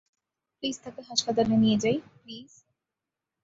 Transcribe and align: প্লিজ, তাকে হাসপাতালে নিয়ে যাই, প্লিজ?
প্লিজ, 0.55 0.75
তাকে 0.83 1.01
হাসপাতালে 1.09 1.55
নিয়ে 1.57 1.77
যাই, 1.83 1.97
প্লিজ? 2.15 2.49